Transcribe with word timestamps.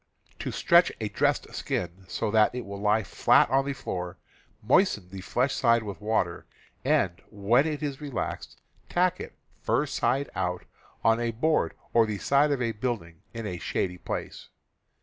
To 0.39 0.49
stretch 0.49 0.91
a 0.99 1.09
dressed 1.09 1.53
skin 1.53 2.05
so 2.07 2.31
that 2.31 2.55
it 2.55 2.65
will 2.65 2.81
lie 2.81 3.03
flat 3.03 3.47
on 3.51 3.65
the 3.67 3.73
floor, 3.73 4.17
moisten 4.63 5.09
the 5.11 5.21
flesh 5.21 5.53
side 5.53 5.83
with 5.83 6.01
water, 6.01 6.47
and, 6.83 7.21
when 7.29 7.67
it 7.67 7.83
is 7.83 8.01
relaxed, 8.01 8.59
tack 8.89 9.19
it, 9.19 9.37
fur 9.61 9.85
side 9.85 10.31
out, 10.33 10.65
on 11.03 11.19
a 11.19 11.29
board 11.29 11.75
or 11.93 12.07
the 12.07 12.17
side 12.17 12.51
of 12.51 12.63
a 12.63 12.71
building 12.71 13.21
in 13.35 13.45
a 13.45 13.59
shady 13.59 13.99
place. 13.99 14.49